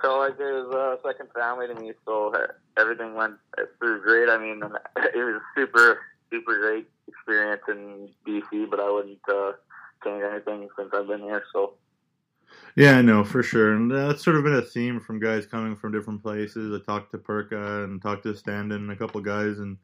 felt 0.00 0.18
like 0.18 0.40
it 0.40 0.52
was 0.52 0.98
a 1.02 1.08
second 1.08 1.28
family 1.32 1.66
to 1.66 1.74
me. 1.74 1.92
So 2.04 2.34
everything 2.78 3.14
went 3.14 3.34
through 3.78 4.02
great. 4.02 4.28
I 4.28 4.38
mean, 4.38 4.62
it 4.96 5.16
was 5.16 5.40
super 5.56 6.00
super 6.30 6.58
great 6.58 6.88
experience 7.08 7.62
in 7.68 8.08
BC, 8.26 8.70
but 8.70 8.80
I 8.80 8.90
wouldn't 8.90 9.18
uh, 9.28 9.52
change 10.04 10.22
anything 10.22 10.68
since 10.76 10.90
I've 10.92 11.06
been 11.06 11.20
here. 11.20 11.44
So 11.52 11.74
yeah, 12.76 12.98
I 12.98 13.02
know 13.02 13.24
for 13.24 13.42
sure, 13.42 13.74
and 13.74 13.90
that's 13.90 14.24
sort 14.24 14.36
of 14.36 14.44
been 14.44 14.54
a 14.54 14.62
theme 14.62 15.00
from 15.00 15.18
guys 15.18 15.46
coming 15.46 15.76
from 15.76 15.92
different 15.92 16.22
places. 16.22 16.78
I 16.78 16.84
talked 16.84 17.12
to 17.12 17.18
Perka 17.18 17.84
and 17.84 18.00
talked 18.00 18.24
to 18.24 18.34
Standen 18.34 18.76
and 18.76 18.90
a 18.90 18.96
couple 18.96 19.20
guys, 19.20 19.58
and 19.58 19.76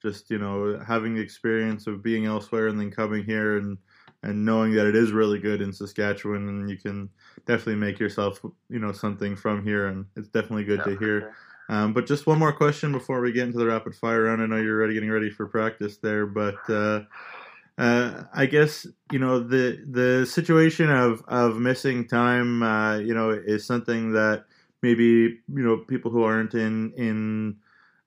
just 0.00 0.30
you 0.30 0.38
know 0.38 0.82
having 0.86 1.14
the 1.14 1.20
experience 1.20 1.86
of 1.86 2.02
being 2.02 2.26
elsewhere 2.26 2.68
and 2.68 2.78
then 2.78 2.90
coming 2.90 3.24
here 3.24 3.58
and 3.58 3.78
and 4.22 4.44
knowing 4.44 4.72
that 4.72 4.86
it 4.86 4.96
is 4.96 5.12
really 5.12 5.38
good 5.38 5.62
in 5.62 5.72
Saskatchewan, 5.72 6.48
and 6.48 6.70
you 6.70 6.76
can 6.76 7.08
definitely 7.46 7.76
make 7.76 7.98
yourself 7.98 8.40
you 8.68 8.78
know 8.78 8.92
something 8.92 9.36
from 9.36 9.64
here, 9.64 9.86
and 9.86 10.06
it's 10.16 10.28
definitely 10.28 10.64
good 10.64 10.80
yeah, 10.80 10.92
to 10.92 10.98
hear. 10.98 11.20
Sure. 11.20 11.34
Um, 11.70 11.92
but 11.92 12.06
just 12.06 12.26
one 12.26 12.38
more 12.38 12.52
question 12.52 12.92
before 12.92 13.20
we 13.20 13.32
get 13.32 13.46
into 13.46 13.58
the 13.58 13.66
rapid 13.66 13.94
fire 13.94 14.22
round. 14.22 14.40
I 14.40 14.46
know 14.46 14.56
you're 14.56 14.78
already 14.78 14.94
getting 14.94 15.10
ready 15.10 15.30
for 15.30 15.46
practice 15.46 15.98
there, 15.98 16.26
but. 16.26 16.58
Uh, 16.68 17.02
uh, 17.78 18.24
I 18.34 18.46
guess 18.46 18.88
you 19.12 19.20
know 19.20 19.38
the 19.38 19.80
the 19.88 20.26
situation 20.26 20.90
of 20.90 21.22
of 21.28 21.58
missing 21.58 22.08
time, 22.08 22.60
uh, 22.60 22.98
you 22.98 23.14
know, 23.14 23.30
is 23.30 23.64
something 23.64 24.14
that 24.14 24.46
maybe 24.82 25.04
you 25.04 25.38
know 25.48 25.76
people 25.76 26.10
who 26.10 26.24
aren't 26.24 26.54
in 26.54 26.92
in 26.96 27.56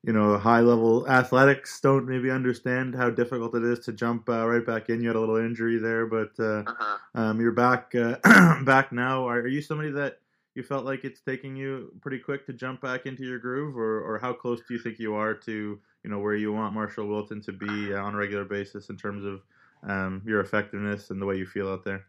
you 0.03 0.13
know 0.13 0.38
high 0.38 0.62
level 0.62 1.08
athletics 1.08 1.79
don't 1.79 2.08
maybe 2.08 2.31
understand 2.31 2.96
how 2.96 3.10
difficult 3.10 3.55
it 3.55 3.63
is 3.63 3.79
to 3.79 3.93
jump 3.93 4.27
uh, 4.29 4.48
right 4.48 4.65
back 4.65 4.89
in. 4.89 5.01
You 5.01 5.10
had 5.10 5.15
a 5.15 5.20
little 5.20 5.38
injury 5.38 5.77
there, 5.77 6.05
but 6.05 6.31
uh, 6.39 6.63
uh-huh. 6.65 6.98
um, 7.15 7.39
you're 7.39 7.51
back 7.51 7.93
uh, 7.96 8.15
back 8.63 8.91
now. 8.91 9.27
Are, 9.27 9.39
are 9.39 9.48
you 9.48 9.62
somebody 9.62 9.91
that 9.91 10.20
you 10.55 10.63
felt 10.63 10.86
like 10.86 11.05
it's 11.05 11.22
taking 11.22 11.55
you 11.55 11.93
pretty 12.01 12.20
quick 12.20 12.46
to 12.48 12.53
jump 12.53 12.81
back 12.81 13.05
into 13.05 13.24
your 13.24 13.39
groove, 13.39 13.77
or, 13.77 14.01
or 14.01 14.20
how 14.20 14.34
close 14.34 14.60
do 14.67 14.74
you 14.74 14.79
think 14.79 15.00
you 15.00 15.13
are 15.13 15.34
to 15.34 15.79
you 16.03 16.10
know 16.10 16.20
where 16.20 16.36
you 16.36 16.51
want 16.51 16.74
Marshall 16.74 17.08
Wilton 17.08 17.41
to 17.41 17.51
be 17.51 17.93
on 17.93 18.15
a 18.15 18.17
regular 18.17 18.46
basis 18.46 18.89
in 18.89 18.98
terms 18.98 19.24
of 19.24 19.41
um, 19.89 20.22
your 20.25 20.41
effectiveness 20.41 21.10
and 21.10 21.22
the 21.22 21.25
way 21.25 21.38
you 21.38 21.46
feel 21.46 21.70
out 21.70 21.84
there? 21.84 22.05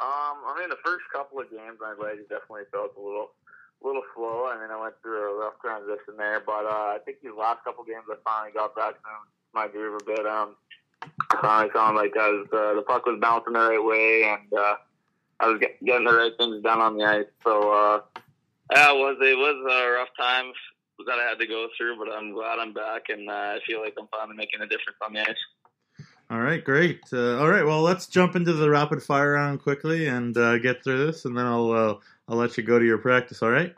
Um, 0.00 0.42
I 0.46 0.56
mean, 0.58 0.68
the 0.68 0.82
first 0.84 1.04
couple 1.12 1.38
of 1.38 1.50
games, 1.50 1.78
my 1.80 1.94
legs 1.94 2.22
definitely 2.28 2.64
felt 2.72 2.96
a 2.96 3.00
little, 3.00 3.32
little 3.84 4.02
slow. 4.14 4.46
I 4.46 4.60
mean, 4.60 4.70
I 4.70 4.80
went 4.80 4.94
through 5.02 5.18
a 5.18 5.38
rough 5.38 5.54
transition 5.60 6.16
there, 6.16 6.40
but 6.40 6.64
uh, 6.64 6.94
I 6.94 6.98
think 7.04 7.18
these 7.22 7.32
last 7.36 7.64
couple 7.64 7.84
games, 7.84 8.04
I 8.10 8.16
finally 8.24 8.52
got 8.52 8.74
back 8.74 8.94
to 8.94 9.08
my 9.54 9.68
groove 9.68 10.00
a 10.00 10.04
bit. 10.04 10.26
Um, 10.26 10.56
finally 11.40 11.70
sounded 11.74 12.00
like 12.00 12.16
I 12.16 12.28
was, 12.28 12.46
uh, 12.52 12.74
the 12.74 12.82
puck 12.82 13.06
was 13.06 13.18
bouncing 13.20 13.54
the 13.54 13.58
right 13.58 13.84
way, 13.84 14.24
and 14.24 14.52
uh, 14.52 14.76
I 15.40 15.48
was 15.48 15.58
get, 15.60 15.82
getting 15.84 16.06
the 16.06 16.14
right 16.14 16.32
things 16.38 16.62
done 16.62 16.80
on 16.80 16.96
the 16.96 17.04
ice. 17.04 17.26
So 17.42 17.72
uh, 17.72 18.00
yeah, 18.72 18.92
it 18.92 18.96
was 18.96 19.16
it 19.20 19.36
was 19.36 19.56
a 19.70 19.90
rough 19.92 20.08
time 20.18 20.52
that 21.06 21.18
I 21.18 21.28
had 21.28 21.38
to 21.38 21.46
go 21.46 21.68
through, 21.76 21.98
but 21.98 22.12
I'm 22.12 22.32
glad 22.32 22.58
I'm 22.58 22.72
back, 22.72 23.08
and 23.08 23.28
uh, 23.28 23.32
I 23.32 23.58
feel 23.66 23.80
like 23.80 23.94
I'm 23.98 24.08
finally 24.08 24.36
making 24.36 24.60
a 24.60 24.66
difference 24.66 24.98
on 25.04 25.12
the 25.12 25.20
ice. 25.20 26.06
All 26.30 26.40
right, 26.40 26.64
great. 26.64 27.00
Uh, 27.12 27.38
all 27.38 27.48
right, 27.48 27.66
well, 27.66 27.82
let's 27.82 28.06
jump 28.06 28.36
into 28.36 28.54
the 28.54 28.70
rapid 28.70 29.02
fire 29.02 29.32
round 29.32 29.60
quickly 29.60 30.06
and 30.06 30.36
uh, 30.36 30.58
get 30.58 30.82
through 30.82 31.04
this, 31.04 31.24
and 31.24 31.36
then 31.36 31.44
I'll 31.44 31.70
uh, 31.72 31.94
I'll 32.28 32.36
let 32.36 32.56
you 32.56 32.62
go 32.62 32.78
to 32.78 32.84
your 32.84 32.98
practice. 32.98 33.42
All 33.42 33.50
right. 33.50 33.74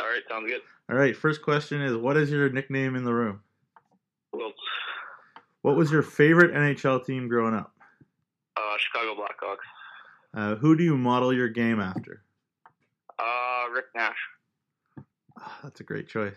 All 0.00 0.06
right, 0.06 0.22
sounds 0.28 0.48
good. 0.50 0.60
All 0.90 0.96
right. 0.96 1.16
First 1.16 1.42
question 1.42 1.82
is, 1.82 1.96
what 1.96 2.16
is 2.16 2.30
your 2.30 2.48
nickname 2.50 2.96
in 2.96 3.04
the 3.04 3.12
room? 3.12 3.40
Wilt. 4.32 4.54
What 5.62 5.76
was 5.76 5.90
your 5.90 6.02
favorite 6.02 6.52
NHL 6.54 7.04
team 7.04 7.28
growing 7.28 7.54
up? 7.54 7.72
Uh, 8.56 8.76
Chicago 8.78 9.20
Blackhawks. 9.20 9.56
Uh, 10.34 10.54
who 10.56 10.76
do 10.76 10.84
you 10.84 10.96
model 10.96 11.32
your 11.32 11.48
game 11.48 11.80
after? 11.80 12.22
Uh, 13.18 13.64
Rick 13.74 13.86
Nash. 13.94 14.16
Oh, 15.40 15.52
that's 15.62 15.80
a 15.80 15.84
great 15.84 16.08
choice. 16.08 16.36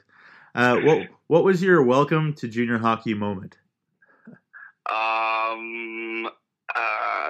Uh, 0.55 0.77
what 0.79 1.07
What 1.27 1.43
was 1.43 1.61
your 1.61 1.83
welcome 1.83 2.33
to 2.35 2.47
junior 2.47 2.77
hockey 2.79 3.13
moment? 3.13 3.57
Um, 4.89 6.25
uh, 6.75 7.29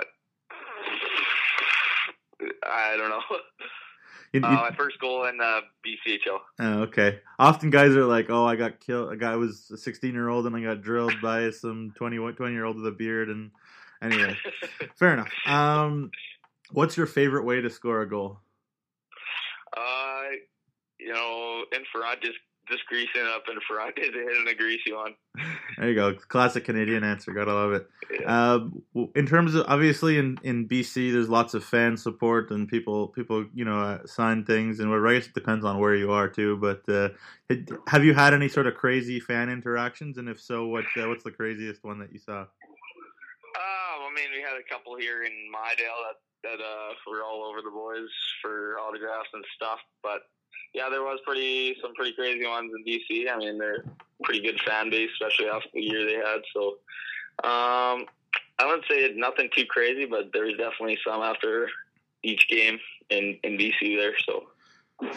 I 2.63 2.95
don't 2.97 3.09
know. 3.09 3.21
Uh, 4.35 4.39
my 4.39 4.71
first 4.77 4.99
goal 4.99 5.25
in 5.25 5.39
uh, 5.41 5.61
BCHL. 5.85 6.39
Oh, 6.59 6.81
okay. 6.83 7.19
Often 7.39 7.71
guys 7.71 7.95
are 7.95 8.05
like, 8.05 8.29
"Oh, 8.29 8.45
I 8.45 8.55
got 8.55 8.79
killed. 8.79 9.11
A 9.11 9.17
guy 9.17 9.35
was 9.35 9.69
a 9.71 9.77
16 9.77 10.13
year 10.13 10.29
old, 10.29 10.45
and 10.45 10.55
I 10.55 10.61
got 10.61 10.81
drilled 10.81 11.15
by 11.21 11.49
some 11.49 11.93
20 11.95 12.17
20 12.17 12.53
year 12.53 12.65
old 12.65 12.77
with 12.77 12.87
a 12.87 12.91
beard." 12.91 13.29
And 13.29 13.51
anyway, 14.01 14.37
fair 14.95 15.13
enough. 15.13 15.31
Um, 15.45 16.11
what's 16.71 16.95
your 16.95 17.07
favorite 17.07 17.43
way 17.43 17.61
to 17.61 17.69
score 17.69 18.01
a 18.01 18.09
goal? 18.09 18.39
Uh, 19.75 20.23
you 20.99 21.11
know, 21.11 21.63
in 21.73 21.83
front, 21.91 22.21
just 22.21 22.37
just 22.69 22.85
greasing 22.85 23.27
up 23.35 23.43
in 23.49 23.59
front 23.67 23.97
is 23.97 24.13
hitting 24.13 24.47
a 24.47 24.55
greasy 24.55 24.93
one. 24.93 25.15
There 25.77 25.89
you 25.89 25.95
go, 25.95 26.13
classic 26.13 26.65
Canadian 26.65 27.03
answer. 27.03 27.31
Gotta 27.31 27.53
love 27.53 27.73
it. 27.73 27.87
Yeah. 28.11 28.31
Uh, 28.31 29.05
in 29.15 29.25
terms 29.25 29.55
of 29.55 29.65
obviously 29.67 30.17
in, 30.17 30.37
in 30.43 30.67
BC, 30.67 31.11
there's 31.11 31.29
lots 31.29 31.53
of 31.53 31.63
fan 31.63 31.97
support 31.97 32.51
and 32.51 32.67
people 32.67 33.07
people 33.07 33.45
you 33.53 33.65
know 33.65 33.79
uh, 33.79 34.05
sign 34.05 34.45
things, 34.45 34.79
and 34.79 34.93
I 34.93 35.13
guess 35.13 35.27
it 35.27 35.33
depends 35.33 35.65
on 35.65 35.79
where 35.79 35.95
you 35.95 36.11
are 36.11 36.27
too. 36.27 36.57
But 36.57 36.87
uh, 36.89 37.09
have 37.87 38.03
you 38.03 38.13
had 38.13 38.33
any 38.33 38.49
sort 38.49 38.67
of 38.67 38.75
crazy 38.75 39.19
fan 39.19 39.49
interactions? 39.49 40.17
And 40.17 40.27
if 40.29 40.39
so, 40.39 40.67
what 40.67 40.85
uh, 40.97 41.07
what's 41.07 41.23
the 41.23 41.31
craziest 41.31 41.83
one 41.83 41.99
that 41.99 42.11
you 42.11 42.19
saw? 42.19 42.41
Um, 42.41 42.47
I 43.57 44.11
mean, 44.15 44.29
we 44.35 44.41
had 44.41 44.57
a 44.59 44.67
couple 44.69 44.97
here 44.97 45.23
in 45.23 45.31
Mydale 45.51 45.99
that 46.07 46.19
that 46.43 46.63
uh, 46.63 46.93
were 47.07 47.23
all 47.23 47.43
over 47.43 47.61
the 47.61 47.71
boys 47.71 48.09
for 48.41 48.79
autographs 48.79 49.29
and 49.33 49.43
stuff, 49.55 49.79
but 50.03 50.21
yeah, 50.73 50.89
there 50.89 51.03
was 51.03 51.19
pretty 51.25 51.75
some 51.81 51.93
pretty 51.95 52.13
crazy 52.13 52.45
ones 52.45 52.71
in 52.75 52.85
BC. 52.85 53.31
I 53.31 53.37
mean, 53.37 53.57
they're 53.57 53.85
pretty 54.23 54.41
good 54.41 54.59
fan 54.65 54.89
base, 54.89 55.09
especially 55.13 55.47
after 55.47 55.69
the 55.73 55.81
year 55.81 56.05
they 56.05 56.15
had. 56.15 56.41
So, 56.53 56.67
um, 57.43 58.05
I 58.59 58.65
wouldn't 58.65 58.85
say 58.89 59.11
nothing 59.15 59.49
too 59.55 59.65
crazy, 59.65 60.05
but 60.05 60.31
there's 60.33 60.57
definitely 60.57 60.97
some 61.05 61.21
after 61.21 61.69
each 62.23 62.47
game 62.49 62.79
in 63.09 63.37
in 63.43 63.57
BC 63.57 63.97
there. 63.97 64.13
So. 64.25 64.47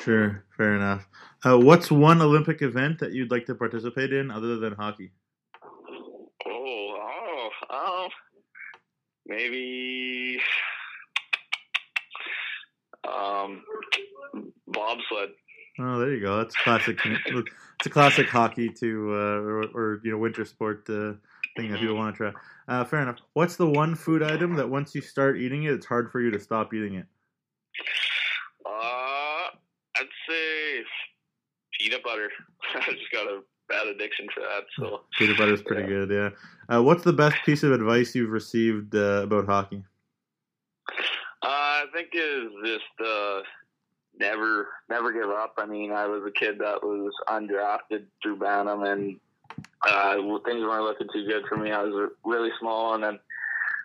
Sure, 0.05 0.45
fair 0.57 0.77
enough. 0.77 1.09
Uh, 1.45 1.59
what's 1.59 1.91
one 1.91 2.23
Olympic 2.23 2.63
event 2.63 3.01
that 3.01 3.13
you'd 3.13 3.33
like 3.33 3.47
to 3.47 3.55
participate 3.57 4.13
in 4.13 4.31
other 4.31 4.57
than 4.57 4.75
hockey? 4.75 5.11
Oh, 6.47 6.97
oh, 6.97 7.51
oh, 7.69 8.09
maybe 9.27 10.41
um, 13.05 13.65
bobsled. 14.69 15.31
Oh, 15.79 15.99
there 15.99 16.13
you 16.15 16.21
go. 16.21 16.37
That's 16.37 16.55
classic. 16.57 16.99
it's 17.27 17.87
a 17.87 17.91
classic 17.91 18.29
hockey 18.29 18.69
to 18.69 19.11
uh, 19.11 19.41
or, 19.41 19.63
or, 19.75 20.01
you 20.05 20.13
know 20.13 20.19
winter 20.19 20.45
sport 20.45 20.89
uh, 20.91 21.15
thing 21.57 21.71
that 21.71 21.81
people 21.81 21.97
want 21.97 22.15
to 22.15 22.31
try. 22.31 22.33
Uh, 22.69 22.85
fair 22.85 23.01
enough. 23.01 23.17
What's 23.33 23.57
the 23.57 23.69
one 23.69 23.95
food 23.95 24.23
item 24.23 24.55
that 24.57 24.69
once 24.69 24.95
you 24.95 25.01
start 25.01 25.39
eating 25.39 25.65
it, 25.65 25.73
it's 25.73 25.87
hard 25.87 26.11
for 26.11 26.21
you 26.21 26.31
to 26.31 26.39
stop 26.39 26.75
eating 26.75 26.95
it? 26.97 27.07
Uh, 28.67 29.49
I'd 29.97 30.07
say 30.29 30.83
peanut 31.79 32.05
butter. 32.05 32.29
I 32.75 32.93
just 32.93 33.11
got 33.13 33.27
a 33.27 33.41
bad 33.69 33.87
addiction 33.87 34.27
for 34.35 34.41
that. 34.41 34.65
So 34.79 35.03
peanut 35.19 35.39
butter 35.39 35.55
is 35.55 35.63
pretty 35.63 35.83
yeah. 35.83 35.89
good. 35.89 36.11
Yeah. 36.11 36.77
Uh, 36.77 36.83
what's 36.83 37.03
the 37.03 37.13
best 37.13 37.37
piece 37.45 37.63
of 37.63 37.73
advice 37.73 38.15
you've 38.15 38.31
received 38.31 38.95
uh, 38.95 39.23
about 39.25 39.47
hockey? 39.47 39.83
Uh, 41.43 41.47
I 41.49 41.85
think 41.93 42.09
is 42.13 42.51
just 42.65 43.09
uh, 43.09 43.41
never 44.19 44.69
never 44.89 45.13
give 45.13 45.31
up. 45.31 45.55
I 45.59 45.67
mean, 45.67 45.93
I 45.93 46.07
was 46.07 46.23
a 46.27 46.31
kid 46.31 46.59
that 46.59 46.83
was 46.83 47.13
undrafted 47.29 48.05
through 48.23 48.37
Bantam, 48.37 48.83
and 48.85 49.21
uh, 49.89 50.15
things 50.45 50.63
weren't 50.63 50.85
looking 50.85 51.09
too 51.13 51.27
good 51.27 51.45
for 51.49 51.57
me. 51.57 51.73
I 51.73 51.83
was 51.83 52.11
really 52.25 52.51
small, 52.61 52.95
and 52.95 53.03
then 53.03 53.19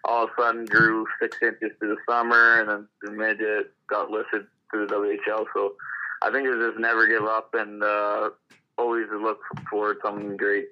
all 0.05 0.23
of 0.23 0.29
a 0.37 0.41
sudden 0.41 0.65
grew 0.65 1.05
six 1.21 1.37
inches 1.41 1.71
through 1.79 1.95
the 1.95 2.11
summer, 2.11 2.59
and 2.59 2.69
then 2.69 2.87
the 3.01 3.11
midget 3.11 3.73
got 3.89 4.09
listed 4.09 4.47
through 4.69 4.87
the 4.87 4.95
WHL. 4.95 5.45
So 5.53 5.73
I 6.21 6.31
think 6.31 6.45
it 6.45 6.55
was 6.55 6.69
just 6.69 6.79
never 6.79 7.07
give 7.07 7.23
up 7.23 7.53
and 7.53 7.83
uh, 7.83 8.29
always 8.77 9.05
look 9.11 9.39
forward 9.69 9.95
to 9.95 9.99
something 10.05 10.37
great 10.37 10.67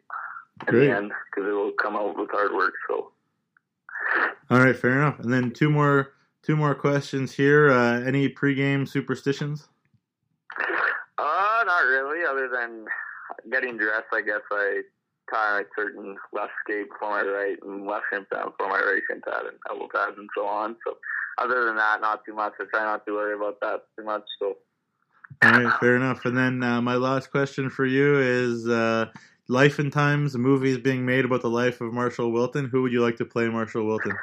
in 0.68 0.74
great. 0.74 0.88
the 0.88 0.96
end 0.96 1.12
because 1.30 1.50
it 1.50 1.54
will 1.54 1.72
come 1.72 1.96
out 1.96 2.18
with 2.18 2.30
hard 2.32 2.54
work. 2.54 2.74
So. 2.88 3.12
All 4.50 4.60
right, 4.60 4.76
fair 4.76 4.92
enough. 4.92 5.20
And 5.20 5.32
then 5.32 5.52
two 5.52 5.70
more 5.70 6.12
Two 6.46 6.56
more 6.56 6.76
questions 6.76 7.32
here. 7.32 7.72
Uh, 7.72 8.02
any 8.02 8.30
pregame 8.30 8.88
superstitions? 8.88 9.68
Uh, 11.18 11.64
not 11.66 11.86
really. 11.86 12.24
Other 12.24 12.48
than 12.48 12.86
getting 13.52 13.78
dressed, 13.78 14.06
I 14.14 14.22
guess 14.22 14.42
I 14.52 14.82
tie 15.34 15.62
a 15.62 15.64
certain 15.76 16.16
left 16.34 16.52
skate 16.64 16.86
for 17.00 17.10
my 17.10 17.24
right 17.24 17.58
and 17.64 17.88
left 17.88 18.06
shin 18.14 18.28
pad 18.32 18.46
for 18.60 18.68
my 18.68 18.80
right 18.80 19.02
shin 19.10 19.22
pad 19.22 19.48
and 19.48 19.58
elbow 19.68 19.88
pads 19.92 20.18
and 20.20 20.30
so 20.38 20.46
on. 20.46 20.76
So, 20.86 20.98
other 21.40 21.66
than 21.66 21.78
that, 21.78 22.02
not 22.02 22.24
too 22.24 22.36
much. 22.36 22.54
I 22.60 22.66
try 22.66 22.84
not 22.84 23.08
to 23.08 23.14
worry 23.14 23.34
about 23.34 23.60
that 23.62 23.82
too 23.98 24.06
much. 24.06 24.24
So. 24.38 24.58
All 25.42 25.52
right, 25.52 25.80
fair 25.80 25.96
enough. 25.96 26.26
And 26.26 26.38
then 26.38 26.62
uh, 26.62 26.80
my 26.80 26.96
last 26.96 27.32
question 27.32 27.72
for 27.72 27.88
you 27.88 28.20
is: 28.20 28.68
uh, 28.68 29.08
Life 29.48 29.80
and 29.80 29.92
Times, 29.92 30.38
movies 30.38 30.78
being 30.78 31.08
made 31.08 31.26
about 31.26 31.42
the 31.42 31.50
life 31.50 31.82
of 31.82 31.92
Marshall 31.92 32.32
Wilton. 32.32 32.70
Who 32.70 32.84
would 32.84 32.92
you 32.92 33.02
like 33.02 33.16
to 33.16 33.26
play 33.26 33.50
Marshall 33.50 33.88
Wilton? 33.88 34.14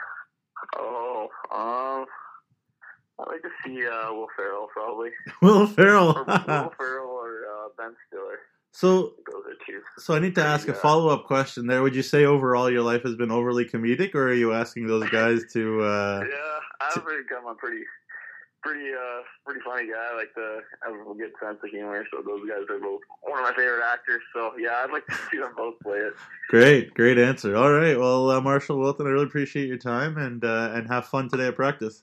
I 3.27 3.31
like 3.31 3.43
to 3.43 3.51
see 3.65 3.87
uh, 3.87 4.13
Will 4.13 4.29
Ferrell 4.37 4.69
probably. 4.73 5.11
Will 5.43 5.67
Ferrell. 5.67 6.09
or 6.17 6.25
Will 6.25 6.73
Ferrell 6.79 7.09
or 7.11 7.43
uh, 7.47 7.69
Ben 7.77 7.95
Stiller. 8.09 8.39
So, 8.75 9.13
so 9.99 10.15
I 10.15 10.19
need 10.19 10.35
to 10.37 10.45
ask 10.45 10.67
a 10.67 10.73
follow 10.73 11.09
up 11.11 11.27
question 11.27 11.67
there. 11.67 11.83
Would 11.83 11.95
you 11.95 12.03
say 12.03 12.25
overall 12.25 12.71
your 12.71 12.81
life 12.83 13.03
has 13.03 13.17
been 13.17 13.31
overly 13.31 13.67
comedic, 13.67 14.15
or 14.15 14.29
are 14.29 14.33
you 14.35 14.55
asking 14.55 14.87
those 14.87 15.09
guys 15.11 15.43
to? 15.53 15.83
Uh, 15.83 16.25
yeah, 16.27 16.59
I've 16.81 16.95
become 17.05 17.47
a 17.47 17.55
pretty, 17.55 17.83
pretty, 18.63 18.91
uh, 18.95 19.21
pretty 19.45 19.61
funny 19.61 19.89
guy. 19.89 20.09
I 20.13 20.17
like 20.17 20.33
to 20.35 20.61
have 20.83 20.95
a 20.95 21.15
good 21.15 21.33
sense 21.39 21.59
of 21.63 21.69
humor. 21.69 22.03
So 22.11 22.23
those 22.27 22.49
guys 22.49 22.65
are 22.71 22.79
both 22.81 23.03
one 23.21 23.41
of 23.41 23.45
my 23.45 23.55
favorite 23.55 23.85
actors. 23.85 24.23
So 24.35 24.53
yeah, 24.59 24.83
I'd 24.83 24.91
like 24.91 25.07
to 25.07 25.19
see 25.31 25.37
them 25.37 25.53
both 25.55 25.79
play 25.81 25.99
it. 25.99 26.15
Great, 26.49 26.95
great 26.95 27.19
answer. 27.19 27.55
All 27.55 27.71
right, 27.73 27.99
well, 27.99 28.31
uh, 28.31 28.41
Marshall 28.41 28.79
Wilton, 28.79 29.07
I 29.07 29.11
really 29.11 29.27
appreciate 29.27 29.69
your 29.69 29.77
time 29.77 30.17
and 30.17 30.43
uh, 30.43 30.71
and 30.73 30.89
have 30.89 31.05
fun 31.05 31.29
today 31.29 31.49
at 31.49 31.57
practice. 31.57 32.03